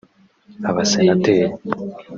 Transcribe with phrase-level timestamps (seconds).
[0.69, 1.47] abasenateri